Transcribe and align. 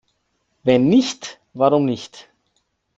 Wenn 0.63 0.89
nicht, 0.89 1.39
warum 1.53 1.85
nicht? 1.85 2.27